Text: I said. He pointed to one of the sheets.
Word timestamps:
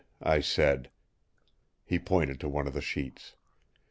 I 0.23 0.39
said. 0.39 0.89
He 1.85 1.99
pointed 1.99 2.39
to 2.39 2.49
one 2.49 2.65
of 2.65 2.73
the 2.73 2.81
sheets. 2.81 3.35